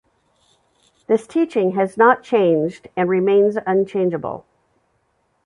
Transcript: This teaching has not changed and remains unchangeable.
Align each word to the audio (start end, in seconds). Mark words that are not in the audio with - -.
This 1.05 1.27
teaching 1.27 1.73
has 1.73 1.95
not 1.95 2.23
changed 2.23 2.87
and 2.97 3.07
remains 3.07 3.55
unchangeable. 3.67 4.45